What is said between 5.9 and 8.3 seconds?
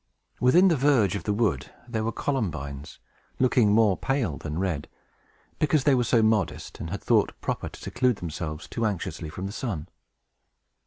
were so modest, and had thought proper to seclude